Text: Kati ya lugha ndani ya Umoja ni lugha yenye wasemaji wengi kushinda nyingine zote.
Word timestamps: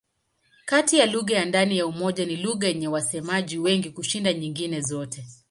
Kati 0.65 0.97
ya 0.97 1.05
lugha 1.05 1.45
ndani 1.45 1.77
ya 1.77 1.85
Umoja 1.87 2.25
ni 2.25 2.35
lugha 2.35 2.67
yenye 2.67 2.87
wasemaji 2.87 3.57
wengi 3.59 3.89
kushinda 3.89 4.33
nyingine 4.33 4.81
zote. 4.81 5.25